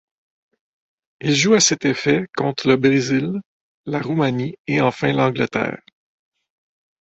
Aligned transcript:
Il 1.19 1.35
joue 1.35 1.53
à 1.53 1.59
cet 1.59 1.85
effet 1.85 2.25
contre 2.35 2.67
le 2.69 2.75
Brésil, 2.75 3.39
la 3.85 4.01
Roumanie, 4.01 4.55
et 4.65 4.81
enfin 4.81 5.13
l'Angleterre. 5.13 5.79